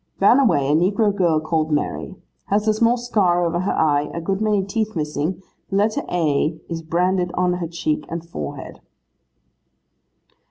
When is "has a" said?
2.45-2.73